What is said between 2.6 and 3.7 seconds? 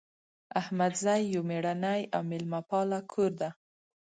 پاله کور ده